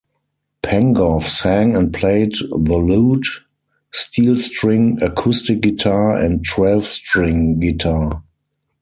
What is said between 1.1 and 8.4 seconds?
sang and played the lute, steel-string acoustic guitar and twelve-string guitar.